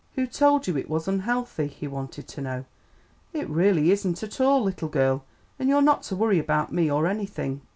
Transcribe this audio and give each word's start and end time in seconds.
"Who 0.15 0.25
told 0.25 0.65
you 0.65 0.75
it 0.77 0.89
was 0.89 1.07
unhealthy?" 1.07 1.67
he 1.67 1.87
wanted 1.87 2.27
to 2.29 2.41
know. 2.41 2.65
"It 3.33 3.47
really 3.47 3.91
isn't 3.91 4.23
at 4.23 4.41
all, 4.41 4.63
little 4.63 4.89
girl, 4.89 5.25
and 5.59 5.69
you're 5.69 5.79
not 5.83 6.01
to 6.05 6.15
worry 6.15 6.39
about 6.39 6.73
me 6.73 6.89
or 6.89 7.05
anything." 7.05 7.61